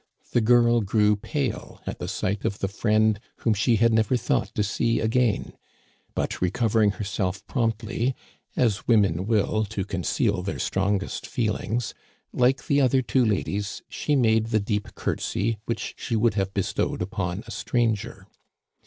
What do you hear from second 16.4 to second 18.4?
bestowed upon a stranger.